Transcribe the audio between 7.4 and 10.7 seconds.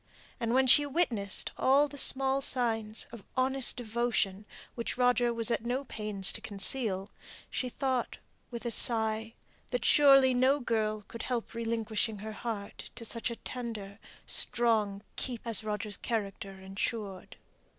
she thought, with a sigh, that surely no